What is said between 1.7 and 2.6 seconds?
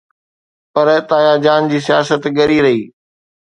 جي سياست ڳري